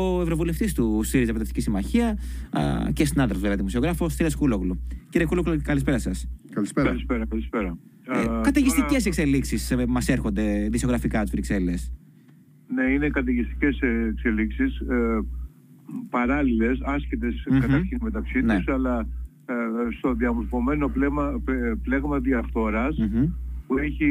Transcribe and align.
ο 0.00 0.20
Ευρωβουλευτής 0.22 0.74
του 0.74 1.00
ΣΥΡΙΖΑ 1.02 1.32
Μεταυτική 1.32 1.60
Συμμαχία 1.60 2.08
α, 2.50 2.90
και 2.92 3.04
συνάδελφος 3.04 3.40
βέβαια 3.42 3.56
δημοσιογράφος, 3.56 4.12
Στήρα 4.12 4.28
Κούλογλου. 4.38 4.80
Κύριε 5.08 5.26
Κούλογλου, 5.26 5.60
καλησπέρα 5.62 5.98
σας. 5.98 6.28
Καλησπέρα. 6.52 6.86
Καλησπέρα, 6.88 7.26
καλησπέρα. 7.26 7.78
Ε, 8.12 8.40
Καταιγιστικές 8.42 9.06
εξελίξεις 9.06 9.74
μας 9.88 10.08
έρχονται 10.08 10.68
δισογραφικά 10.70 11.24
του 11.24 11.30
Βρυξέλλες. 11.30 11.92
Ναι, 12.74 12.82
είναι 12.92 13.08
καταιγιστικές 13.08 13.78
εξελίξεις. 14.10 14.78
Ε, 14.78 15.20
Παράλληλες, 16.10 16.80
άσχετες 16.84 17.44
Μμμ. 17.50 17.58
καταρχήν 17.60 17.98
μεταξύ 18.02 18.40
Ναι. 18.40 18.56
τους, 18.56 18.68
αλλά 18.68 19.06
ε, 19.46 19.54
στο 19.98 20.14
διαμορφωμένο 20.14 20.88
πλέγμα, 20.88 21.40
πε- 21.44 21.74
πλέγμα 21.82 22.18
διαφθοράς 22.18 22.96
Μμμ. 22.98 23.24
που 23.66 23.78
έχει 23.78 24.10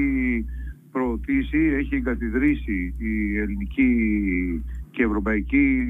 προωθήσει, 0.92 1.58
έχει 1.58 1.96
εγκαθιδρύσει 1.96 2.94
η 2.98 3.38
ελληνική 3.38 3.90
και 4.92 5.04
ευρωπαϊκή 5.04 5.86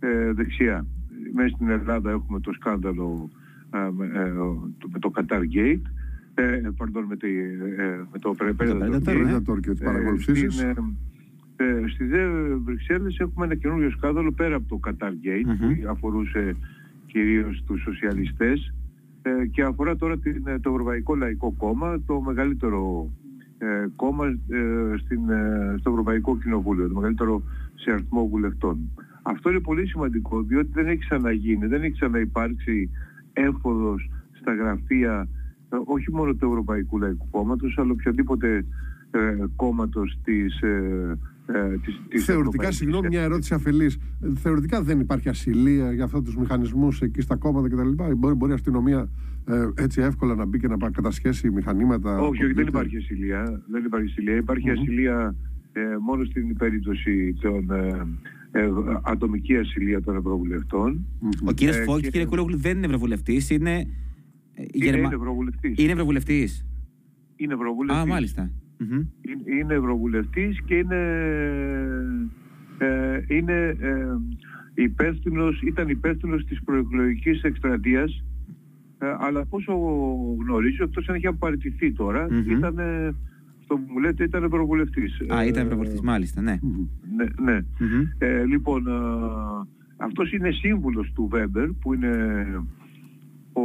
ε, 0.00 0.32
δεξιά. 0.32 0.86
Μέσα 1.34 1.48
στην 1.48 1.68
Ελλάδα 1.68 2.10
έχουμε 2.10 2.40
το 2.40 2.52
σκάνδαλο 2.52 3.30
ε, 3.74 3.78
με, 3.96 4.06
ε, 4.06 4.32
το- 4.78 4.88
με 4.92 4.98
το 4.98 5.10
Qatar 5.14 5.40
Gate, 5.56 5.80
ε, 6.34 6.60
pardon, 6.78 7.04
με, 7.08 7.16
τη, 7.16 7.28
ε, 7.38 8.00
με 8.12 8.18
το 8.18 8.34
Predator 8.38 8.62
Predator, 8.62 8.82
Gate. 8.82 9.14
ναι. 9.24 9.36
Predator 9.36 9.60
και 9.60 9.70
τις 9.70 9.80
Ε, 9.80 9.84
παρακολουθήσεις. 9.84 10.54
στην, 10.54 10.68
ε, 11.56 11.64
ε, 11.64 11.88
Στη 11.88 12.04
ΔΕ 12.04 12.26
Βρυξέλλες 12.64 13.18
έχουμε 13.18 13.44
ένα 13.44 13.54
καινούριο 13.54 13.90
σκάνδαλο 13.90 14.32
πέρα 14.32 14.56
από 14.56 14.68
το 14.68 14.80
Qatar 14.86 15.10
Gate 15.24 15.44
Μμμ. 15.46 15.74
που 15.82 15.88
αφορούσε 15.90 16.56
κυρίως 17.06 17.62
τους 17.66 17.80
σοσιαλιστές 17.82 18.74
ε, 19.22 19.46
και 19.46 19.62
αφορά 19.62 19.96
τώρα 19.96 20.18
την, 20.18 20.42
ε, 20.46 20.58
το 20.58 20.70
Ευρωπαϊκό 20.70 21.14
Λαϊκό 21.16 21.54
Κόμμα, 21.58 22.00
το 22.06 22.20
μεγαλύτερο 22.20 23.10
ε, 23.58 23.86
κόμμα 23.96 24.26
ε, 24.26 24.96
στην, 25.04 25.28
ε, 25.30 25.74
στο 25.78 25.90
Ευρωπαϊκό 25.90 26.38
Κοινοβούλιο, 26.38 26.88
το 26.88 26.94
μεγαλύτερο 26.94 27.42
σε 27.82 27.90
αριθμό 27.90 28.28
βουλευτών. 28.28 28.90
Αυτό 29.22 29.50
είναι 29.50 29.60
πολύ 29.60 29.86
σημαντικό 29.86 30.42
διότι 30.42 30.70
δεν 30.72 30.86
έχει 30.86 30.98
ξαναγίνει, 30.98 31.66
δεν 31.66 31.82
έχει 31.82 31.92
ξαναυπάρξει 31.92 32.90
έφοδος 33.32 34.10
στα 34.40 34.54
γραφεία 34.54 35.28
ε, 35.72 35.76
όχι 35.84 36.12
μόνο 36.12 36.34
του 36.34 36.46
Ευρωπαϊκού 36.46 36.98
Λαϊκού 36.98 37.26
Κόμματος 37.30 37.78
αλλά 37.78 37.90
οποιοδήποτε 37.92 38.64
ε, 39.10 39.18
κόμματος 39.56 40.18
της, 40.24 40.60
ε, 40.60 41.18
ε, 41.46 41.76
της, 41.84 42.00
της 42.08 42.24
Θεωρητικά, 42.24 42.32
Ευρωπαϊκής 42.32 42.76
συγγνώμη, 42.76 43.08
μια 43.08 43.22
ερώτηση 43.22 43.54
αφελής. 43.54 43.98
Θεωρητικά 44.34 44.82
δεν 44.82 45.00
υπάρχει 45.00 45.28
ασυλία 45.28 45.92
για 45.92 46.04
αυτού 46.04 46.22
τους 46.22 46.36
μηχανισμούς 46.36 47.00
εκεί 47.02 47.20
στα 47.20 47.36
κόμματα 47.36 47.68
κτλ. 47.68 47.88
Μπορεί, 48.16 48.34
μπορεί 48.34 48.50
η 48.50 48.54
αστυνομία 48.54 49.08
ε, 49.46 49.68
έτσι 49.82 50.00
εύκολα 50.00 50.34
να 50.34 50.44
μπει 50.44 50.58
και 50.58 50.68
να 50.68 50.76
πα- 50.76 50.90
κατασχέσει 50.90 51.50
μηχανήματα. 51.50 52.18
Όχι, 52.18 52.28
όχι, 52.28 52.36
δεν 52.38 52.48
κομπιούτερ. 52.54 52.68
υπάρχει 52.68 52.96
ασυλία. 52.96 53.62
Δεν 53.70 53.84
υπάρχει 53.84 54.06
ασυλία. 54.10 54.36
Υπάρχει 54.36 54.70
Μμμ. 54.70 54.78
ασυλία 54.80 55.34
ε, 55.72 55.80
μόνο 56.00 56.24
στην 56.24 56.56
περίπτωση 56.56 57.34
των 57.40 57.70
ε, 57.70 58.06
ε, 58.60 58.68
ατομική 59.02 59.56
ασυλία 59.56 60.00
των 60.02 60.16
ευρωβουλευτών. 60.16 61.06
Μμμ. 61.20 61.30
Ο 61.48 61.52
κύριος 61.52 61.76
Ε, 61.76 61.82
Φώκη, 61.82 62.02
και- 62.02 62.10
κύριε 62.10 62.26
Κούλογλου, 62.26 62.56
δεν 62.58 62.76
είναι 62.76 62.86
Ευρωβουλευτής, 62.86 63.50
είναι. 63.50 63.70
ε, 63.70 64.62
Είναι, 64.72 64.84
Γερμα- 64.84 64.98
είναι 65.06 65.14
ευρωβουλευτής. 65.14 65.78
Είναι 65.78 65.92
Ευρωβουλευτής. 65.92 66.66
Είναι 67.36 67.54
ευρωβουλευτής. 67.54 68.02
Α, 68.02 68.06
μάλιστα. 68.06 68.50
Μμμ. 68.78 68.90
Είναι, 68.92 69.58
είναι 69.60 69.74
ευρωβουλευτής 69.74 70.62
και 70.64 70.74
είναι, 70.74 70.96
ε, 72.78 73.20
είναι 73.28 73.76
ε, 73.80 74.06
υπεύθυνος, 74.74 75.60
ήταν 75.62 75.88
υπεύθυνος 75.88 76.44
της 76.44 76.62
προεκλογικής 76.64 77.42
εκστρατείας 77.42 78.24
ε, 78.98 79.06
αλλά 79.20 79.44
πόσο 79.46 79.72
γνωρίζω, 80.40 80.84
εκτός 80.84 81.08
αν 81.08 81.14
έχει 81.14 81.26
απαρτηθεί 81.26 81.92
τώρα, 81.92 82.26
Μμμ. 82.30 82.50
ήταν, 82.56 82.78
ε, 82.78 83.14
αυτό 83.70 83.84
που 83.84 83.92
μου 83.92 83.98
λέτε, 84.00 84.24
ήταν 84.24 84.44
ευρωβουλευτής. 84.44 85.20
Α, 85.34 85.44
ήταν 85.44 85.62
Ε, 85.62 85.64
Ευρωβουλευτή, 85.66 86.04
μάλιστα, 86.04 86.40
ναι. 86.40 86.58
Μμμ. 86.62 86.86
Ναι, 87.16 87.52
ναι. 87.52 87.60
Μμμ. 87.78 88.08
Ε, 88.18 88.44
λοιπόν, 88.44 88.86
ε, 88.86 88.92
αυτός 89.96 90.32
είναι 90.32 90.50
σύμβουλος 90.50 91.12
του 91.14 91.28
Βέμπερ 91.30 91.68
που 91.72 91.94
είναι 91.94 92.12
ο, 93.52 93.60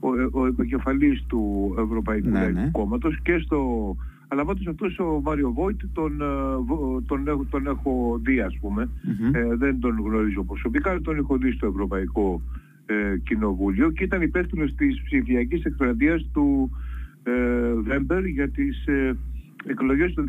ο, 0.00 0.08
ο 0.32 0.46
επικεφαλής 0.46 1.24
του 1.26 1.74
Ευρωπαϊκού 1.78 2.28
Ναι, 2.28 2.38
Λαϊκού 2.40 2.58
ναι. 2.60 2.68
Κόμματος 2.72 3.18
και 3.22 3.38
στο... 3.38 3.96
Αλλά 4.30 4.44
πάντως 4.44 4.66
αυτός 4.66 4.98
ο 4.98 5.20
Μάριο 5.24 5.52
Βόιτ 5.52 5.80
τον, 5.92 6.20
ε, 6.20 6.56
βο- 6.64 7.02
τον, 7.06 7.28
έχω, 7.28 7.44
τον 7.50 7.66
έχω 7.66 8.20
δει 8.24 8.40
ας 8.40 8.58
πούμε. 8.60 8.88
Μμμ. 9.02 9.34
Ε, 9.34 9.56
δεν 9.56 9.78
τον 9.80 9.98
γνωρίζω 10.00 10.44
προσωπικά, 10.44 10.90
αλλά 10.90 11.00
τον 11.00 11.16
έχω 11.16 11.36
δει 11.36 11.50
στο 11.52 11.66
Ευρωπαϊκό 11.66 12.42
ε, 12.86 13.18
Κοινοβούλιο 13.18 13.90
και 13.90 14.04
ήταν 14.04 14.22
υπεύθυνος 14.22 14.74
της 14.74 15.02
ψηφιακής 15.02 15.64
εκστρατείας 15.64 16.28
του 16.32 16.70
ε, 16.72 16.86
Βέμπερ 17.82 18.26
για 18.26 18.50
τις 18.50 18.86
ε, 18.86 19.16
εκλογές 19.66 20.12
του 20.14 20.24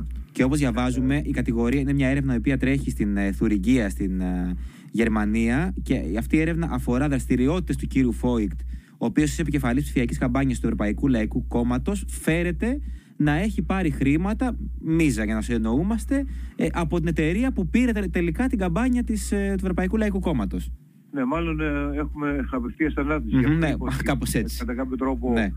2019. 0.00 0.04
Και 0.32 0.44
όπως 0.44 0.58
διαβάζουμε, 0.58 1.22
η 1.24 1.30
κατηγορία 1.30 1.80
είναι 1.80 1.92
μια 1.92 2.08
έρευνα 2.08 2.34
η 2.34 2.36
οποία 2.36 2.58
τρέχει 2.58 2.90
στην 2.90 3.16
ε, 3.16 3.32
Θουριγκία, 3.32 3.88
στην 3.90 4.20
ε, 4.20 4.56
Γερμανία. 4.90 5.74
Και 5.82 6.00
αυτή 6.18 6.36
η 6.36 6.40
έρευνα 6.40 6.68
αφορά 6.72 7.08
δραστηριότητες 7.08 7.76
του 7.76 7.86
κύριου 7.86 8.12
Φόικτ, 8.12 8.60
ο 8.98 9.04
οποίος 9.06 9.30
ως 9.30 9.38
επικεφαλής 9.38 9.82
ψηφιακής 9.84 10.18
καμπάνιας 10.18 10.58
του 10.60 10.66
Ευρωπαϊκού 10.66 11.08
Λαϊκού 11.08 11.46
Κόμματος 11.46 12.04
φέρεται 12.08 12.80
να 13.16 13.32
έχει 13.32 13.62
πάρει 13.62 13.90
χρήματα, 13.90 14.56
μίζα 14.80 15.24
για 15.24 15.34
να 15.34 15.40
συνεννοούμαστε, 15.40 16.24
ε, 16.56 16.66
από 16.72 16.98
την 16.98 17.08
εταιρεία 17.08 17.52
που 17.52 17.68
πήρε 17.68 17.92
τε- 17.92 18.10
τελικά 18.10 18.46
την 18.46 18.58
καμπάνια 18.58 19.04
της, 19.04 19.32
ε, 19.32 19.46
του 19.48 19.62
Ευρωπαϊκού 19.62 19.96
Λαϊκού 19.96 20.20
Κόμματος. 20.20 20.72
Ναι, 21.10 21.24
μάλλον 21.24 21.60
ε, 21.60 21.96
έχουμε 21.98 22.46
απευθείας 22.50 22.94
ανάθεση. 22.96 23.34
Μμμ, 23.34 23.40
Γι' 23.40 23.46
αυτό 23.46 23.58
ναι, 23.58 23.68
είπα 23.68 23.86
ότι, 23.94 24.02
κάπως 24.02 24.34
έτσι. 24.34 24.58
Κατά 24.58 24.74
κάποιο 24.74 24.96
τρόπο 24.96 25.32
Ναι. 25.32 25.52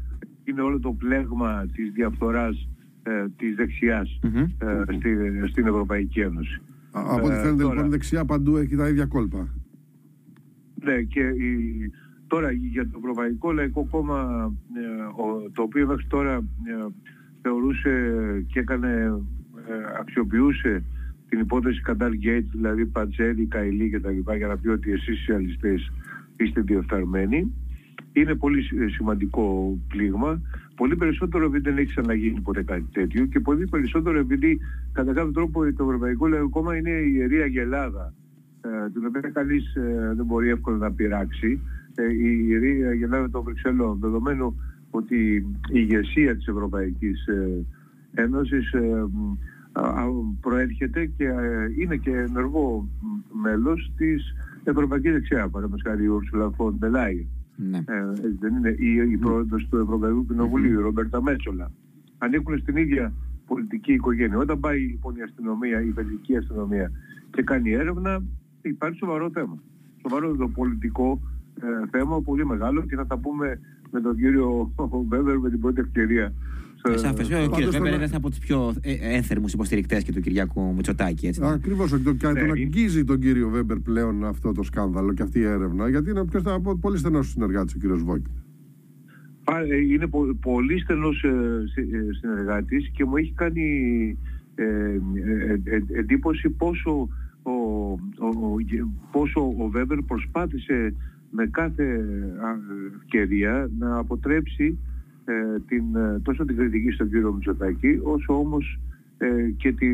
Είναι 0.51 0.62
όλο 0.62 0.79
το 0.79 0.91
πλέγμα 0.94 1.66
της 1.75 1.91
διαφθοράς 1.91 2.67
ε, 3.03 3.25
της 3.38 3.56
δεξιάς 3.56 4.19
Μμμ. 4.23 4.35
ε, 4.38 4.84
στη, 4.97 5.17
στην 5.50 5.67
Ευρωπαϊκή 5.67 6.19
Ένωση. 6.19 6.62
Α, 6.91 7.01
Από 7.16 7.25
ό,τι 7.25 7.35
Ε, 7.35 7.41
φαίνεται 7.41 7.62
τώρα. 7.63 7.73
λοιπόν 7.75 7.89
δεξιά 7.89 8.25
παντού 8.25 8.57
έχει 8.57 8.75
τα 8.75 8.88
ίδια 8.90 9.06
κόλπα. 9.06 9.47
Ναι, 10.84 11.01
και 11.01 11.19
η- 11.22 11.91
τώρα 12.28 12.51
για 12.51 12.84
το 12.90 12.97
Ευρωπαϊκό 12.97 13.51
Λαϊκό 13.51 13.88
Κόμμα, 13.91 14.51
ε, 14.75 15.03
ο- 15.22 15.50
το 15.53 15.61
οποίο 15.61 15.88
μέχρι 15.88 16.06
τώρα 16.07 16.34
ε, 16.35 16.85
θεωρούσε 17.41 17.91
και 18.47 18.59
έκανε, 18.59 18.90
ε, 19.67 19.73
αξιοποιούσε 20.00 20.84
την 21.29 21.40
υπόθεση 21.40 21.81
Qatar 21.88 22.11
Gate, 22.25 22.45
δηλαδή 22.51 22.85
Πατζέλη, 22.85 23.45
Καηλή 23.45 23.90
και 23.90 24.00
τα 24.00 24.09
λοιπά, 24.11 24.35
για 24.35 24.47
να 24.47 24.57
πει 24.57 24.67
ότι 24.67 24.91
εσείς 24.91 25.07
οι 25.07 25.16
σοσιαλιστές 25.16 25.91
είστε 26.38 26.61
διεφθαρμένοι. 26.61 27.53
Είναι 28.13 28.35
πολύ 28.35 28.62
σι- 28.62 28.90
σημαντικό 28.90 29.78
πλήγμα. 29.88 30.41
Πολύ 30.75 30.96
περισσότερο 30.96 31.46
επειδή 31.46 31.69
δεν 31.69 31.78
έχει 31.78 31.88
ξαναγίνει 31.88 32.41
ποτέ 32.41 32.63
κάτι 32.63 32.85
τέτοιο 32.91 33.25
και 33.25 33.40
πολύ 33.40 33.68
περισσότερο 33.68 34.18
επειδή 34.18 34.59
κατά 34.94 35.13
κάποιο 35.13 35.31
τρόπο 35.31 35.74
το 35.74 35.84
Ευρωπαϊκό 35.84 36.28
Λαϊκό 36.28 36.50
Κόμμα 36.50 36.75
είναι 36.78 36.90
η 36.90 37.12
ιερή 37.16 37.41
αγελάδα 37.41 38.13
ε, 38.62 38.90
την 38.90 39.06
οποία 39.06 39.29
κανείς 39.34 39.75
ε, 39.75 40.13
δεν 40.16 40.25
μπορεί 40.25 40.50
εύκολα 40.50 40.78
να 40.78 40.91
πειράξει. 40.91 41.62
Ε, 41.96 42.13
η 42.13 42.46
ιερή 42.47 42.85
αγελάδα 42.85 43.29
των 43.29 43.44
Βρυξελών, 43.44 44.00
δεδομένου 44.00 44.56
ότι 44.90 45.35
η 45.35 45.46
ηγεσία 45.72 46.35
της 46.35 46.47
Ευρωπαϊκής 46.47 47.28
ε, 47.28 47.66
Ένωσης 48.13 48.72
ε, 48.73 49.06
μ, 49.12 49.38
α, 49.72 49.81
α, 49.81 50.06
προέρχεται 50.41 51.06
και 51.06 51.25
ε, 51.25 51.68
είναι 51.79 51.96
και 51.96 52.12
ενεργό 52.12 52.90
μ, 53.02 53.40
μέλος 53.41 53.91
της 53.97 54.34
Ευρωπαϊκής 54.63 55.12
Δεξιάς, 55.12 55.50
παραδείγματος 55.52 55.81
χάρη 55.88 56.03
η 56.03 56.09
Ursula 56.12 56.50
von 56.58 56.73
der 56.79 56.91
Leyen. 56.91 57.41
Ναι. 57.56 57.78
Ε, 57.78 58.09
έτσι 58.09 58.38
δεν 58.39 58.56
είναι 58.56 58.75
η, 58.79 59.12
η 59.12 59.17
πρόεδρος 59.17 59.67
του 59.69 59.78
Ευρωπαϊκού 59.78 60.25
Κοινοβουλίου, 60.25 60.79
η 60.79 60.81
Ρομπέρτα 60.81 61.22
Μέτσολα. 61.22 61.72
Ανήκουν 62.17 62.57
στην 62.57 62.75
ίδια 62.78 63.13
πολιτική 63.45 63.94
οικογένεια. 63.94 64.38
Όταν 64.38 64.59
πάει 64.59 64.79
λοιπόν 64.79 65.16
η 65.16 65.22
αστυνομία, 65.22 65.81
η 65.81 65.90
βελγική 65.90 66.38
αστυνομία 66.38 66.91
και 67.31 67.41
κάνει 67.44 67.72
έρευνα, 67.72 68.23
υπάρχει 68.61 68.97
σοβαρό 68.97 69.29
θέμα. 69.29 69.57
Σοβαρό 70.01 70.35
το 70.35 70.47
πολιτικό 70.47 71.22
ε, 71.61 71.88
θέμα, 71.90 72.22
πολύ 72.22 72.45
μεγάλο 72.45 72.81
και 72.81 72.95
θα 72.95 73.07
τα 73.07 73.17
πούμε 73.17 73.59
με 73.91 74.01
τον 74.01 74.16
κύριο 74.16 74.72
Βέμπερ 75.07 75.38
με 75.38 75.50
την 75.50 75.59
πρώτη 75.59 75.79
ευκαιρία. 75.79 76.34
Ε, 76.90 76.97
Σαφές. 76.97 77.28
Ο 77.28 77.31
πάντως 77.31 77.50
κύριος 77.53 77.66
το 77.66 77.72
Βέμπερ 77.72 77.81
να- 77.81 77.88
είναι 77.88 77.96
ένας 77.96 78.14
από 78.14 78.30
τους 78.30 78.40
πιο 78.40 78.74
ε, 78.81 78.94
ένθερμους 79.16 79.53
υποστηρικτές 79.53 80.03
και 80.03 80.12
του 80.12 80.19
Κυριάκου 80.22 80.74
Μητσοτάκη. 80.75 81.28
Έτσι. 81.28 81.42
Ακριβώς. 81.44 81.90
Τον, 81.90 82.18
τον 82.18 82.34
Ναι, 82.34 82.40
αγγίζει 82.42 83.03
τον 83.03 83.19
κύριο 83.19 83.50
Βέμπερ 83.50 83.79
πλέον 83.79 84.26
αυτό 84.26 84.52
το 84.52 84.64
σκάνδαλο 84.64 85.14
και 85.14 85.23
αυτή 85.23 85.40
η 85.40 85.44
έρευνα. 85.44 85.90
Γιατί 85.90 86.09
είναι 86.09 86.26
ποιος 86.26 86.44
θα 86.44 86.59
πω, 86.61 86.78
πολύ 86.82 86.97
στενός 86.97 87.29
συνεργάτης 87.29 87.76
ο 87.76 87.78
κύριος 87.78 88.03
Βόικ. 88.03 88.26
Πα- 89.44 89.59
ε, 89.59 89.78
Είναι 89.78 90.08
πο- 90.08 90.38
πολύ 90.41 90.79
στενός 90.79 91.23
ε, 91.23 91.64
συ- 91.73 91.94
ε, 91.94 92.08
συνεργάτης 92.20 92.90
και 92.94 93.05
μου 93.05 93.17
έχει 93.17 93.34
κάνει 93.35 93.66
ε, 94.55 94.64
ε, 94.64 95.59
ε, 95.64 96.00
εντύπωση 96.00 96.50
πόσο 96.50 97.09
ο, 97.44 97.52
ο, 97.52 98.28
ο, 98.28 98.55
πόσο 99.11 99.41
ο 99.59 99.67
Βέμπερ 99.70 99.97
προσπάθησε 100.02 100.94
με 101.29 101.47
κάθε 101.52 101.84
α, 102.44 102.50
ευκαιρία 103.02 103.70
να 103.79 103.97
αποτρέψει 103.97 104.78
ε, 105.31 105.59
την, 105.67 105.95
ε, 105.95 106.19
τόσο 106.23 106.45
την 106.45 106.55
κριτική 106.55 106.91
στον 106.91 107.09
κύριο 107.09 107.33
Μητσοτάκη 107.33 107.99
όσο 108.03 108.37
όμως 108.39 108.79
ε, 109.17 109.49
και 109.57 109.72
τη 109.72 109.87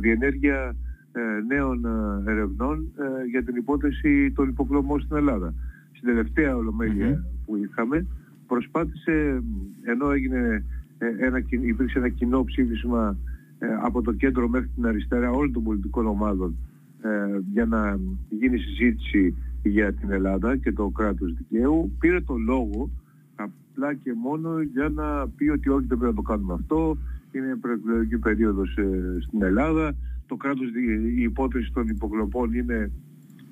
διενέργεια 0.00 0.74
ε, 1.12 1.20
νέων 1.54 1.84
ε, 1.84 2.30
ερευνών 2.30 2.92
ε, 2.98 3.28
για 3.30 3.42
την 3.44 3.56
υπόθεση 3.56 4.32
των 4.32 4.48
υποκλωμών 4.48 5.00
στην 5.00 5.16
Ελλάδα. 5.16 5.54
Στην 5.92 6.08
τελευταία 6.08 6.56
ολομέλεια 6.56 7.06
Μμμ. 7.06 7.44
που 7.46 7.56
είχαμε 7.56 8.06
προσπάθησε 8.46 9.42
ενώ 9.82 10.10
έγινε 10.10 10.64
ε, 10.98 11.26
ένα, 11.26 11.40
κι- 11.40 11.60
υπήρξε 11.66 11.98
ένα 11.98 12.08
κοινό 12.08 12.44
ψήφισμα 12.44 13.16
ε, 13.58 13.66
από 13.82 14.02
το 14.02 14.12
κέντρο 14.12 14.48
μέχρι 14.48 14.68
την 14.74 14.86
αριστερά 14.86 15.30
όλων 15.30 15.52
των 15.52 15.62
πολιτικών 15.62 16.06
ομάδων 16.06 16.56
ε, 17.02 17.08
για 17.52 17.64
να 17.64 17.98
γίνει 18.28 18.58
συζήτηση 18.58 19.34
για 19.62 19.92
την 19.92 20.10
Ελλάδα 20.10 20.56
και 20.56 20.72
το 20.72 20.88
κράτος 20.88 21.34
δικαίου 21.34 21.92
πήρε 21.98 22.20
το 22.20 22.34
λόγο 22.36 22.90
απλά 23.78 23.94
και 23.94 24.12
μόνο 24.14 24.60
για 24.60 24.88
να 24.88 25.28
πει 25.28 25.48
ότι 25.48 25.68
όχι 25.68 25.86
δεν 25.86 25.98
πρέπει 25.98 26.14
να 26.14 26.22
το 26.22 26.28
κάνουμε 26.30 26.52
αυτό. 26.52 26.96
Είναι 27.32 27.56
προεκλογική 27.60 28.18
περίοδος 28.18 28.76
ε, 28.76 29.18
στην 29.20 29.42
Ελλάδα. 29.42 29.94
Το 30.26 30.36
κράτος, 30.36 30.66
η 31.16 31.22
υπόθεση 31.22 31.72
των 31.72 31.88
υποκλοπών 31.88 32.52
είναι 32.52 32.90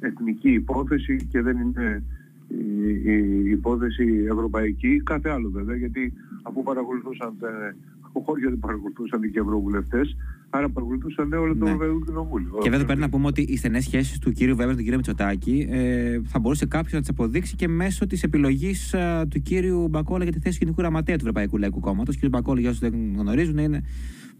εθνική 0.00 0.52
υπόθεση 0.52 1.28
και 1.30 1.42
δεν 1.42 1.56
είναι 1.58 2.02
η, 2.48 2.64
η 3.12 3.50
υπόθεση 3.50 4.26
ευρωπαϊκή, 4.30 5.02
κάθε 5.04 5.30
άλλο 5.30 5.50
βέβαια, 5.50 5.76
γιατί 5.76 6.12
αφού 6.42 6.62
παρακολουθούσαν 6.62 7.34
ε, 7.42 7.74
όχι 8.12 8.40
γιατί 8.40 8.56
παρακολουθούσαν 8.56 9.30
και 9.30 9.40
ευρωβουλευτές, 9.40 10.16
άρα 10.50 10.70
παρακολουθούσαν 10.70 11.32
όλο 11.32 11.56
το 11.56 11.64
ναι. 11.64 11.70
Ευρωπαϊκό 11.70 12.04
Κοινοβούλιο. 12.04 12.58
Και 12.62 12.70
βέβαια 12.70 12.86
πρέπει 12.86 13.00
να 13.00 13.08
πούμε 13.08 13.26
ότι 13.26 13.42
οι 13.42 13.56
στενές 13.56 13.84
σχέσεις 13.84 14.18
του 14.18 14.32
κύριου 14.32 14.56
Βέβαιου 14.56 14.68
με 14.68 14.74
τον 14.74 14.82
κύριο 14.82 14.96
Μητσοτάκη 14.96 15.66
ε, 15.70 16.20
θα 16.24 16.38
μπορούσε 16.38 16.66
κάποιος 16.66 16.92
να 16.92 17.00
τις 17.00 17.08
αποδείξει 17.08 17.56
και 17.56 17.68
μέσω 17.68 18.06
της 18.06 18.22
επιλογής 18.22 18.92
ε, 18.92 19.26
του 19.30 19.42
κύριου 19.42 19.88
Μπακόλα 19.88 20.22
για 20.22 20.32
τη 20.32 20.38
θέση 20.38 20.58
Γενικού 20.60 20.80
Γραμματέα 20.80 21.14
του 21.14 21.20
Ευρωπαϊκού 21.20 21.58
Λαϊκού 21.58 21.80
Κόμματος. 21.80 22.14
Ο 22.14 22.18
κύριο 22.18 22.38
Μπακόλα, 22.38 22.60
για 22.60 22.68
όσους 22.68 22.80
δεν 22.80 22.94
γνωρίζουν, 23.16 23.58
είναι, 23.58 23.82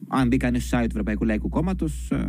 αν 0.09 0.29
μπει 0.29 0.37
κανείς 0.37 0.67
στο 0.67 0.79
site 0.79 0.81
του 0.81 0.91
Ευρωπαϊκού 0.91 1.25
Λαϊκού 1.25 1.49
Κόμματος, 1.49 2.11
ε, 2.11 2.27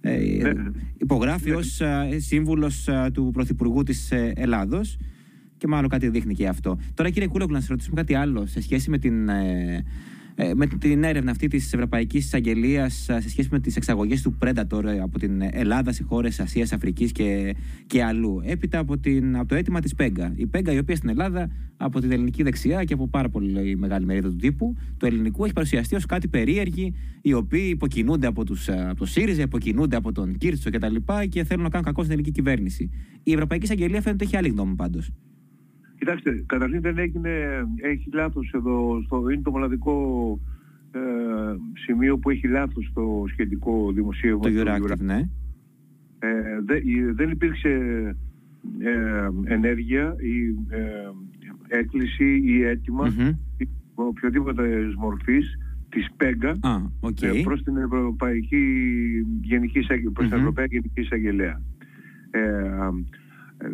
ε, 0.00 0.52
ναι. 0.52 0.52
υπογράφει 0.96 1.50
ναι. 1.50 1.56
ως 1.56 1.80
ε, 1.80 2.08
σύμβουλος 2.16 2.88
ε, 2.88 3.10
του 3.12 3.30
Πρωθυπουργού 3.32 3.82
της 3.82 4.12
Ελλάδος. 4.34 4.96
Και 5.56 5.68
μάλλον 5.68 5.88
κάτι 5.88 6.08
δείχνει 6.08 6.34
και 6.34 6.48
αυτό. 6.48 6.78
Τώρα, 6.94 7.10
κύριε 7.10 7.28
Κούλογλου, 7.28 7.54
να 7.54 7.60
σας 7.60 7.68
ρωτήσουμε 7.68 7.96
κάτι 7.96 8.14
άλλο 8.14 8.46
σε 8.46 8.62
σχέση 8.62 8.90
με 8.90 8.98
την 8.98 9.28
ε, 9.28 9.84
με 10.54 10.66
την 10.66 11.04
έρευνα 11.04 11.30
αυτή 11.30 11.48
της 11.48 11.72
Ευρωπαϊκής 11.72 12.24
Εισαγγελίας 12.24 13.08
ε, 13.08 13.20
σε 13.20 13.28
σχέση 13.28 13.48
με 13.50 13.60
τις 13.60 13.76
εξαγωγές 13.76 14.22
του 14.22 14.38
Predator 14.42 14.84
ε, 14.84 15.00
από 15.00 15.18
την 15.18 15.42
Ελλάδα 15.50 15.92
σε 15.92 16.02
χώρες 16.02 16.40
Ασίας, 16.40 16.72
Αφρικής 16.72 17.12
και, 17.12 17.54
και 17.86 18.02
αλλού. 18.02 18.40
Έπειτα 18.44 18.78
από, 18.78 18.98
την, 18.98 19.36
από 19.36 19.48
το 19.48 19.54
αίτημα 19.54 19.80
της 19.80 19.94
ΠΕΓΚΑ. 19.94 20.32
Η 20.36 20.46
ΠΕΓΚΑ, 20.46 20.72
η 20.72 20.78
οποία 20.78 20.96
στην 20.96 21.08
Ελλάδα 21.08 21.50
από 21.76 22.00
την 22.00 22.12
ελληνική 22.12 22.42
δεξιά 22.42 22.84
και 22.84 22.94
από 22.94 23.08
πάρα 23.08 23.28
πολύ 23.28 23.76
μεγάλη 23.76 24.04
μερίδα 24.04 24.28
του 24.28 24.36
τύπου 24.36 24.76
του 24.96 25.06
ελληνικού, 25.06 25.44
έχει 25.44 25.52
παρουσιαστεί 25.52 25.94
ως 25.94 26.06
κάτι 26.06 26.28
περίεργοι, 26.28 26.94
οι 27.22 27.32
οποίοι 27.32 27.68
υποκινούνται 27.70 28.26
από, 28.26 28.44
τους, 28.44 28.68
από 28.68 28.98
το 28.98 29.06
ΣΥΡΙΖΑ, 29.06 29.42
υποκινούνται 29.42 29.96
από 29.96 30.12
τον 30.12 30.38
Κίρτσο 30.38 30.70
κτλ. 30.70 30.94
Και, 30.94 31.26
και 31.28 31.44
θέλουν 31.44 31.62
να 31.62 31.68
κάνουν 31.68 31.86
κακό 31.86 32.00
στην 32.02 32.12
ελληνική 32.12 32.34
κυβέρνηση. 32.34 32.90
Η 33.22 33.32
Ευρωπαϊκή 33.32 33.64
Εισαγγελία 33.64 34.00
φαίνεται 34.00 34.24
έχει 34.24 34.36
άλλη 34.36 34.48
γνώμη 34.48 34.74
πάντως. 34.74 35.10
Κοιτάξτε, 36.02 36.44
καταρχήν 36.46 36.80
δεν 36.80 36.98
έγινε, 36.98 37.30
έχει 37.82 38.10
λάθος 38.12 38.52
εδώ, 38.54 39.02
στο, 39.04 39.28
είναι 39.28 39.42
το 39.42 39.50
μοναδικό 39.50 40.38
ε, 40.92 41.00
σημείο 41.72 42.18
που 42.18 42.30
έχει 42.30 42.48
λάθος 42.48 42.88
στο 42.90 43.24
σχετικό 43.28 43.92
δημοσίευμα. 43.92 44.40
Το 44.40 44.50
Euractiv, 44.54 44.98
ναι. 44.98 45.28
Ε, 46.18 46.28
δε, 46.64 46.80
δεν 47.12 47.30
υπήρξε 47.30 47.68
ε, 48.78 49.28
ενέργεια 49.44 50.14
ή 50.18 50.46
ε, 50.68 51.10
έκκληση 51.68 52.40
ή 52.44 52.62
αίτημα 52.62 53.08
mm-hmm. 53.08 53.66
οποιοδήποτε 53.94 54.92
μορφής 54.98 55.58
της 55.88 56.06
ΠΕΓΑ 56.16 56.58
ah, 56.62 57.08
okay. 57.08 57.38
ε, 57.38 57.42
προς 57.42 57.62
την 57.62 57.76
Ευρωπαϊκή 57.76 58.64
Γενική, 59.40 59.80
προς 60.12 60.26
mm-hmm. 60.26 60.28
την 60.28 60.38
Ευρωπαϊκή 60.38 60.74
Γενική 60.74 61.00
Εισαγγελέα. 61.00 61.62
Ε, 62.30 62.40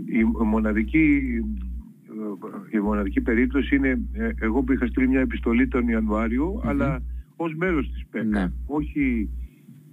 η 0.07 0.45
μοναδική 0.45 1.21
η 2.70 2.79
μοναδική 2.79 3.20
περίπτωση 3.20 3.76
είναι 3.76 4.00
ε, 4.12 4.31
εγώ 4.38 4.62
που 4.62 4.73
είχα 4.73 4.87
στείλει 4.87 5.09
μια 5.09 5.20
επιστολή 5.20 5.69
τον 5.69 5.88
ιανουαριο 5.88 6.62
αλλά 6.65 7.03
ως 7.37 7.55
μέλος 7.55 7.93
της 7.93 8.06
ΠΕΚΑ, 8.11 8.26
ναι. 8.26 8.53
όχι, 8.67 9.31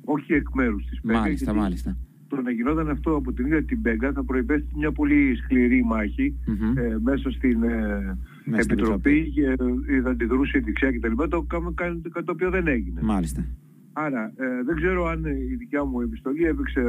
όχι 0.04 0.34
εκ 0.34 0.48
μέρους 0.54 0.86
της 0.86 1.02
ΠΕΚΑ. 1.02 1.20
Μάλιστα, 1.20 1.54
μάλιστα. 1.54 1.98
Το 2.28 2.42
να 2.42 2.52
γινόταν 2.52 2.90
αυτό 2.90 3.16
από 3.16 3.34
την 3.34 3.46
ίδια 3.46 3.64
την 3.64 3.82
ΠΕΚΑ 3.82 4.12
θα 4.12 4.24
προϋπέστη 4.24 4.68
μια 4.78 4.92
πολύ 4.92 5.36
σκληρή 5.36 5.84
μάχη 5.84 6.36
ε, 6.76 6.98
μέσα 7.02 7.32
στην 7.32 7.64
ε, 7.64 8.18
Επιτροπή 8.52 9.32
και 9.32 9.46
ε, 9.88 10.02
θα 10.02 10.10
αντιδρούσε 10.10 10.58
η 10.58 10.62
δεξιά 10.62 10.92
κτλ. 10.92 11.12
Το, 11.16 11.28
το, 11.28 12.24
το 12.24 12.32
οποίο 12.32 12.50
δεν 12.50 12.68
έγινε. 12.68 13.02
Μάλιστα. 13.04 13.46
Άρα 13.94 14.34
ε, 14.36 14.64
δεν 14.66 14.76
ξέρω 14.76 15.06
αν 15.06 15.26
η 15.26 15.56
δικιά 15.56 15.86
μου 15.86 16.02
επιστολή 16.02 16.44
έπαιξε 16.44 16.82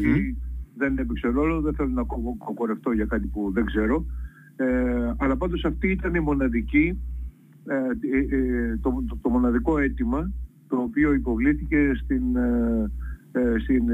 ή 0.00 0.36
δεν 0.76 0.98
έπαιξε 0.98 1.28
ρόλο. 1.28 1.60
Δεν 1.60 1.74
θέλω 1.74 1.88
να 1.88 2.02
κοκορευτώ 2.38 2.92
για 2.92 3.04
κάτι 3.04 3.26
που 3.26 3.50
δεν 3.52 3.64
ξέρω. 3.64 4.06
Ε, 4.56 5.12
αλλά 5.16 5.36
πάντως 5.36 5.64
αυτή 5.64 5.90
ήταν 5.90 6.14
η 6.14 6.20
μοναδική, 6.20 6.98
ε, 7.66 7.74
ε, 7.74 8.36
ε 8.36 8.76
το, 8.76 9.04
το, 9.22 9.28
μοναδικό 9.28 9.78
αίτημα 9.78 10.32
το 10.68 10.76
οποίο 10.76 11.12
υποβλήθηκε 11.12 11.92
στην, 11.94 12.22
στην 13.62 13.84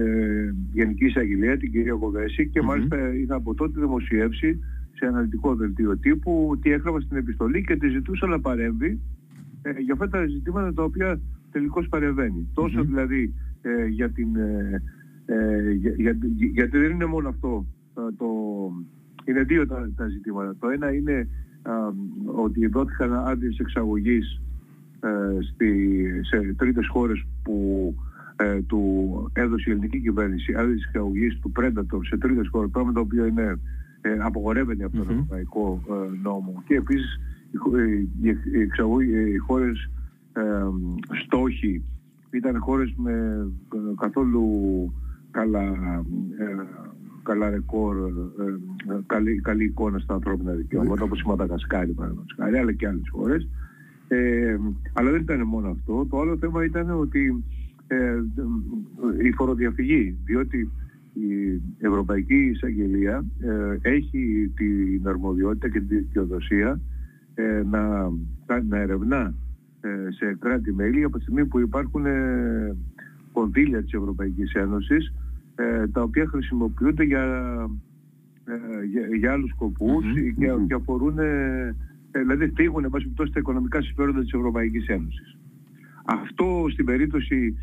Γενική 0.72 1.04
Εισαγγελία, 1.04 1.56
την 1.56 1.70
κυρία 1.70 1.92
Κοβέση 1.92 2.48
και 2.48 2.62
μάλιστα 2.62 3.14
είχα 3.14 3.34
από 3.34 3.54
τότε 3.54 3.80
δημοσιεύσει 3.80 4.58
σε 4.92 5.06
αναλυτικό 5.06 5.54
δελτίο 5.54 5.98
τύπου 5.98 6.46
ότι 6.50 6.72
έγραφα 6.72 7.00
στην 7.00 7.16
επιστολή 7.16 7.64
και 7.64 7.76
τη 7.76 7.88
ζητούσα 7.88 8.26
να 8.26 8.40
παρέμβει 8.40 9.00
για 9.84 9.92
αυτά 9.92 10.08
τα 10.08 10.26
ζητήματα 10.26 10.74
τα 10.74 10.82
οποία 10.82 11.20
τελικώς 11.50 11.88
παρεμβαίνει. 11.88 12.48
Τόσο 12.54 12.82
δηλαδή 12.82 13.34
για 13.90 14.10
την... 14.10 14.28
Για, 15.76 15.94
για, 15.96 16.18
γιατί 16.52 16.78
δεν 16.78 16.90
είναι 16.90 17.04
μόνο 17.04 17.28
αυτό 17.28 17.48
το, 17.48 17.66
είναι 19.32 19.42
δύο 19.42 19.66
τα, 19.66 19.90
τα 19.96 20.06
ζητήματα. 20.06 20.56
Το 20.58 20.68
ένα 20.68 20.92
είναι 20.92 21.28
α, 21.62 21.72
ότι 22.34 22.66
δόθηκαν 22.66 23.14
άδειες 23.14 23.58
εξαγωγής 23.58 24.40
ε, 25.00 25.42
στη, 25.52 25.70
σε 26.22 26.54
τρίτες 26.56 26.88
χώρες 26.88 27.24
που 27.42 27.94
ε, 28.36 28.60
του 28.62 28.82
έδωσε 29.32 29.64
η 29.70 29.72
ελληνική 29.72 30.00
κυβέρνηση 30.00 30.54
άδειες 30.54 30.84
εξαγωγής 30.84 31.38
του 31.40 31.52
Predator 31.56 31.98
σε 32.06 32.16
τρίτες 32.18 32.48
χώρες, 32.48 32.70
πράγμα 32.70 32.92
το 32.92 33.00
οποίο 33.00 33.26
είναι 33.26 33.58
ε, 34.00 34.16
απογορεύεται 34.20 34.84
από 34.84 34.96
τον 34.96 35.06
mm-hmm. 35.06 35.10
ευρωπαϊκό 35.10 35.82
ε, 35.88 36.18
νόμο. 36.22 36.62
Και 36.66 36.74
επίσης 36.74 37.20
οι, 37.50 38.28
οι, 38.28 39.32
οι 39.32 39.36
χώρες 39.36 39.90
ε, 40.32 40.42
στόχοι 41.24 41.84
ήταν 42.30 42.60
χώρες 42.60 42.94
με 42.96 43.46
καθόλου 44.00 44.44
καλά 45.30 45.72
καλά 47.22 47.50
ρεκόρ, 47.50 47.96
ε, 47.96 48.42
ε, 48.92 49.00
καλή, 49.06 49.40
καλή 49.40 49.64
εικόνα 49.64 49.98
στα 49.98 50.14
ανθρώπινα 50.14 50.52
δικαιώματα, 50.52 51.04
όπως 51.04 51.20
η 51.20 51.26
Μαδαγασκάρη 51.26 51.92
παραδείγματος 51.92 52.36
αλλά 52.38 52.72
και 52.72 52.86
άλλες 52.86 53.08
χώρες. 53.10 53.48
Ε, 54.08 54.56
αλλά 54.92 55.10
δεν 55.10 55.20
ήταν 55.20 55.40
μόνο 55.40 55.68
αυτό. 55.68 56.06
Το 56.10 56.20
άλλο 56.20 56.36
θέμα 56.36 56.64
ήταν 56.64 56.90
ότι 56.90 57.44
ε, 57.92 58.22
η 59.22 59.32
φοροδιαφυγή, 59.32 60.16
διότι 60.24 60.70
η 61.12 61.60
Ευρωπαϊκή 61.78 62.34
Εισαγγελία 62.34 63.24
ε, 63.40 63.90
έχει 63.90 64.52
την 64.56 65.08
αρμοδιότητα 65.08 65.68
και 65.68 65.78
την 65.80 65.98
δικαιοδοσία 65.98 66.80
ε, 67.34 67.62
να, 67.70 68.10
να 68.68 68.78
ερευνά 68.78 69.34
σε 70.08 70.36
κράτη-μέλη 70.38 71.04
από 71.04 71.16
τη 71.16 71.22
στιγμή 71.22 71.46
που 71.46 71.58
υπάρχουν 71.58 72.04
κονδύλια 73.32 73.82
της 73.82 73.92
Ευρωπαϊκής 73.92 74.52
Ένωσης 74.52 75.12
ε, 75.54 75.88
τα 75.88 76.02
οποία 76.02 76.26
χρησιμοποιούνται 76.26 77.04
για, 77.04 77.24
ε, 78.44 78.84
για, 78.84 79.16
για 79.16 79.32
άλλους 79.32 79.52
και, 80.38 80.46
και 80.66 80.74
αφορούν, 80.74 81.18
ε, 81.18 81.74
δηλαδή 82.10 82.52
φύγουν 82.54 82.84
εν 82.84 82.90
τα 83.14 83.24
οικονομικά 83.34 83.82
συμφέροντα 83.82 84.20
της 84.20 84.32
Ευρωπαϊκής 84.32 84.86
Ένωσης. 84.86 85.36
Αυτό 86.04 86.66
στην 86.72 86.84
περίπτωση 86.84 87.56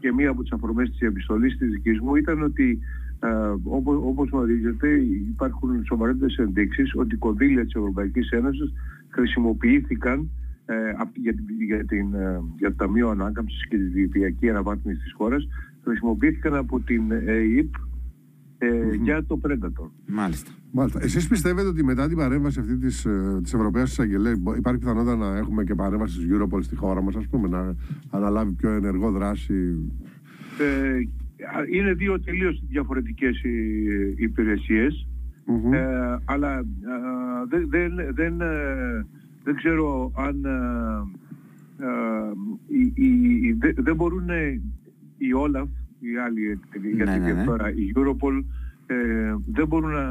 και 0.00 0.12
μία 0.12 0.30
από 0.30 0.42
τις 0.42 0.52
αφορμές 0.52 0.90
της 0.90 1.00
επιστολής 1.00 1.56
της 1.56 1.70
δικής 1.70 2.00
μου 2.00 2.16
ήταν 2.16 2.42
ότι 2.42 2.78
ε, 3.20 3.54
όπως, 3.64 3.96
όπως 4.02 4.28
γνωρίζετε 4.28 4.88
υπάρχουν 5.32 5.84
σοβαρές 5.84 6.36
ενδείξεις 6.36 6.94
ότι 6.94 7.14
οι 7.14 7.18
κονδύλια 7.18 7.64
της 7.64 7.74
Ευρωπαϊκής 7.74 8.30
Ένωσης 8.30 8.72
χρησιμοποιήθηκαν 9.08 10.28
ε, 10.70 10.74
για, 11.14 11.34
για, 11.66 11.84
την, 11.84 12.14
ε, 12.14 12.40
για 12.56 12.68
το 12.68 12.74
Ταμείο 12.76 13.08
Ανάκαμψης 13.08 13.66
και 13.68 13.76
τη 13.76 13.82
Διεπιακή 13.82 14.50
Αναβάθμιση 14.50 15.02
της 15.02 15.12
χώρας 15.12 15.48
χρησιμοποιήθηκαν 15.84 16.54
από 16.54 16.80
την 16.80 17.10
ΕΕΠ 17.10 17.74
ε, 18.58 18.94
για 19.02 19.24
το 19.24 19.40
Predator. 19.44 19.90
Μάλιστα. 20.06 20.50
Μάλιστα. 20.70 21.00
Εσείς 21.02 21.28
πιστεύετε 21.28 21.68
ότι 21.68 21.84
μετά 21.84 22.08
την 22.08 22.16
παρέμβαση 22.16 22.60
αυτή 22.60 22.76
της, 22.76 23.04
ε, 23.04 23.40
της 23.42 23.54
Ευρωπαίας 23.54 23.90
Εισαγγελέας 23.90 24.38
υπάρχει 24.56 24.78
πιθανότητα 24.78 25.16
να 25.16 25.36
έχουμε 25.36 25.64
και 25.64 25.74
παρέμβαση 25.74 26.18
της 26.18 26.28
Europol 26.32 26.58
στη 26.62 26.76
χώρα 26.76 27.02
μας, 27.02 27.16
ας 27.16 27.26
πούμε, 27.26 27.48
να 27.48 27.74
αναλάβει 28.10 28.52
πιο 28.52 28.70
ενεργό 28.70 29.10
δράση; 29.10 29.54
Ε, 30.60 30.98
είναι 31.72 31.92
δύο 31.92 32.20
τελείως 32.20 32.62
διαφορετικές 32.68 33.42
υπηρεσίες, 34.16 35.08
ε, 35.72 36.16
αλλά 36.24 36.64
δεν, 37.48 37.68
δεν, 37.68 37.92
δεν, 38.14 38.34
δεν 39.48 39.56
ξέρω 39.56 40.12
αν 40.16 40.40
δεν 43.76 43.94
μπορούν 43.96 44.28
η 45.18 45.32
Όλαφ, 45.32 45.68
η 45.98 46.16
άλλη 46.26 46.60
γιατί 46.70 47.10
ναι, 47.10 47.16
ναι, 47.16 47.32
ναι. 47.32 47.44
τώρα 47.44 47.70
η 47.70 47.92
Europol 47.94 48.44
ε, 48.86 49.34
δεν 49.46 49.66
μπορούν 49.66 49.90
να 49.90 50.04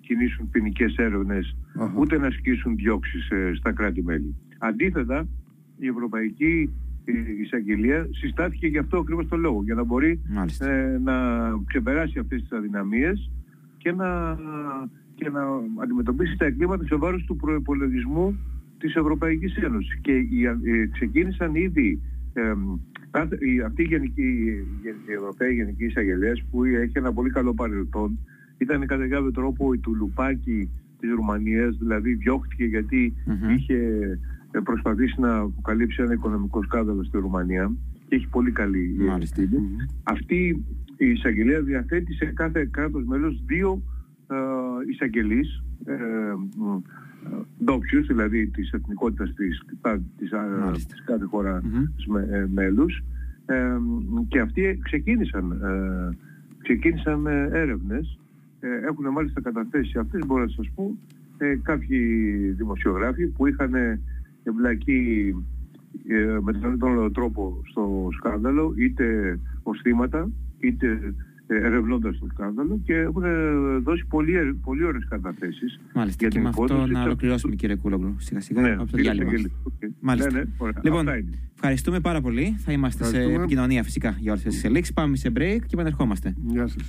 κινήσουν 0.00 0.50
ποινικές 0.50 0.96
έρευνες 0.96 1.56
ούτε 1.98 2.18
να 2.18 2.26
ασκήσουν 2.26 2.76
διώξεις 2.76 3.30
ε, 3.30 3.52
στα 3.54 3.72
κράτη-μέλη. 3.72 4.34
Αντίθετα, 4.58 5.26
η 5.78 5.86
Ευρωπαϊκή 5.86 6.70
η 7.04 7.42
εισαγγελία 7.42 8.08
συστάθηκε 8.10 8.66
γι' 8.66 8.78
αυτό 8.78 8.98
ακριβώς 8.98 9.28
το 9.28 9.36
λόγο, 9.36 9.62
για 9.64 9.74
να 9.74 9.84
μπορεί 9.84 10.20
Μάλιστα. 10.28 10.70
ε, 10.70 10.98
να 10.98 11.14
ξεπεράσει 11.66 12.18
αυτές 12.18 12.40
τις 12.40 12.52
αδυναμίες 12.52 13.30
και 13.78 13.92
να, 13.92 14.38
και 15.14 15.30
να 15.30 15.42
αντιμετωπίσει 15.82 16.36
τα 16.36 16.44
εγκλήματα 16.44 16.84
σε 16.84 16.94
βάρος 16.94 17.24
του 17.24 17.36
προϋπολογισμού 17.36 18.38
της 18.78 18.94
Ευρωπαϊκής 18.94 19.56
Ένωσης. 19.56 19.98
Και 20.00 20.12
οι, 20.12 20.44
ε, 20.44 20.86
ξεκίνησαν 20.92 21.54
ήδη 21.54 22.00
ε, 22.32 22.52
κάθε- 23.10 23.38
η- 23.40 23.60
αυτή 23.60 23.82
η, 23.82 23.86
γενική, 23.86 24.22
η 25.08 25.12
Ευρωπαϊκή 25.12 25.54
Γενική 25.54 25.84
Εισαγγελέας 25.84 26.42
που 26.50 26.64
έχει 26.64 26.92
ένα 26.94 27.12
πολύ 27.12 27.30
καλό 27.30 27.54
παρελθόν 27.54 28.18
ήταν 28.58 28.86
κατά 28.86 29.08
κάποιο 29.08 29.30
τρόπο 29.30 29.72
η 29.72 29.78
τουλουπάκι 29.78 30.70
της 31.00 31.10
Ρουμανίας, 31.10 31.76
δηλαδή 31.76 32.14
διώχτηκε 32.14 32.64
γιατί 32.64 33.14
Μμμ. 33.26 33.50
είχε 33.50 33.76
ε, 34.50 34.58
προσπαθήσει 34.64 35.20
να 35.20 35.36
αποκαλύψει 35.36 36.02
ένα 36.02 36.12
οικονομικό 36.12 36.62
σκάνδαλο 36.62 37.04
στη 37.04 37.18
Ρουμανία 37.18 37.72
και 38.08 38.14
έχει 38.14 38.28
πολύ 38.28 38.50
καλή 38.50 38.96
ε, 39.00 39.04
Μάλιστα. 39.04 39.34
στήλη. 39.36 39.60
Αυτή 40.02 40.64
η 40.96 41.10
εισαγγελία 41.10 41.60
διαθέτει 41.62 42.12
σε 42.14 42.24
κάθε 42.24 42.68
κράτος 42.70 43.04
μέλος 43.04 43.42
δύο 43.46 43.72
ε, 43.72 43.80
εισαγγελείς 44.90 45.62
ε, 45.84 45.94
μ, 46.56 46.76
ε, 46.76 47.64
ντόπιους, 47.64 48.06
δηλαδή 48.06 48.46
της 48.46 48.70
εθνικότητας 48.72 49.34
της, 49.34 49.62
τα- 49.80 50.02
της, 50.18 50.32
α, 50.32 50.40
Μάλιστα. 50.64 50.94
της 50.94 51.04
κάθε 51.04 51.24
χώρα 51.24 51.60
Μμμ. 51.64 51.84
με, 52.06 52.26
ε, 52.30 52.46
μέλους 52.52 53.02
ε, 53.46 53.76
μ, 53.80 54.26
και 54.28 54.40
αυτοί 54.40 54.78
ξεκίνησαν, 54.82 55.50
ε, 55.50 56.16
ξεκίνησαν 56.62 57.26
ε, 57.26 57.48
έρευνες 57.52 58.18
ε, 58.60 58.68
έχουν 58.86 59.06
μάλιστα 59.12 59.40
καταθέσει 59.40 59.98
αυτές 59.98 60.26
μπορώ 60.26 60.42
να 60.42 60.48
σας 60.50 60.70
πω 60.74 60.96
ε, 61.38 61.56
κάποιοι 61.62 62.00
δημοσιογράφοι 62.56 63.26
που 63.26 63.46
είχαν 63.46 63.72
εμπλακεί 64.42 65.34
ε, 66.08 66.38
με 66.42 66.52
τον 66.52 66.78
τον 66.78 66.90
άλλο 66.92 67.10
τρόπο 67.10 67.60
στο 67.70 68.08
σκάνδαλο 68.16 68.74
είτε 68.76 69.38
ως 69.62 69.80
θύματα 69.82 70.30
είτε 70.58 70.86
ε, 70.90 71.14
ερευνώντας 71.46 72.18
το 72.18 72.26
σκάνδαλο 72.32 72.80
και 72.84 72.94
έχουν 72.94 73.22
ε, 73.24 73.76
δώσει 73.82 74.04
πολύ, 74.08 74.34
ε, 74.36 74.54
πολύ 74.64 74.84
ωραίες 74.84 75.06
καταθέσεις 75.08 75.80
Μάλιστα. 75.94 76.16
για 76.18 76.28
Και 76.28 76.34
την 76.34 76.42
με 76.42 76.48
αυτό 76.48 76.64
υπόθεση 76.64 76.90
να 76.90 76.98
της- 76.98 77.06
ολοκληρώσουμε, 77.06 77.54
κύριε 77.54 77.76
Κούλογλου. 77.76 78.14
Σιγά 78.18 78.40
σιγά 78.40 78.60
Ναι, 78.60 78.68
από 78.72 78.78
το 78.78 78.88
είναι 78.92 79.02
διάλειμμα. 79.02 79.26
εισαγγελία. 79.32 79.52
Οκ. 79.62 79.72
Μάλιστα. 80.00 80.32
Ναι, 80.32 80.38
ναι, 80.38 80.44
ωραία. 80.58 80.80
Λοιπόν, 80.84 80.98
Αυτά 81.08 81.16
είναι. 81.18 81.30
ευχαριστούμε 81.54 82.00
πάρα 82.00 82.20
πολύ. 82.20 82.54
Θα 82.58 82.72
είμαστε 82.72 83.02
σε 83.04 83.08
Ευχαριστούμε. 83.10 83.42
επικοινωνία 83.44 83.82
φυσικά 83.82 84.16
για 84.18 84.32
όλες 84.32 84.44
τις 84.44 84.54
εξελίξεις. 84.56 84.94
Πάμε 84.94 85.16
σε 85.16 85.28
break 85.36 85.58
και 85.60 85.72
επανερχόμαστε. 85.72 86.34
Γεια 86.46 86.66
σας. 86.66 86.82